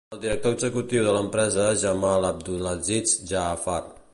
El 0.15 0.19
director 0.21 0.53
executiu 0.55 1.03
de 1.07 1.11
l'empresa 1.17 1.67
és 1.73 1.83
Jamal 1.83 2.27
Abdulaziz 2.31 3.15
Jaafar. 3.33 3.81